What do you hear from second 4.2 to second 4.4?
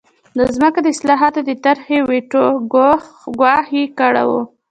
و.